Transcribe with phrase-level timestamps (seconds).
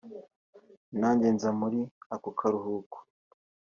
[0.99, 1.79] nanjye nza muri
[2.13, 2.97] ako karuhuko